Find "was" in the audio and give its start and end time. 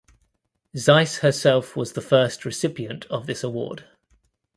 1.75-1.93